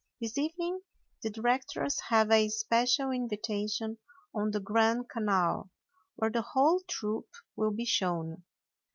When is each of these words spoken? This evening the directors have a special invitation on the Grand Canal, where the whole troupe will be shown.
This 0.19 0.35
evening 0.39 0.81
the 1.21 1.29
directors 1.29 1.99
have 2.09 2.31
a 2.31 2.49
special 2.49 3.11
invitation 3.11 3.99
on 4.33 4.49
the 4.49 4.59
Grand 4.59 5.09
Canal, 5.11 5.69
where 6.15 6.31
the 6.31 6.41
whole 6.41 6.81
troupe 6.89 7.29
will 7.55 7.69
be 7.69 7.85
shown. 7.85 8.43